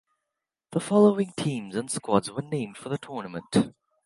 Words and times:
The 0.71 0.79
following 0.79 1.31
teams 1.37 1.75
and 1.75 1.91
squads 1.91 2.31
were 2.31 2.41
named 2.41 2.75
for 2.77 2.89
the 2.89 2.97
tournament. 2.97 3.69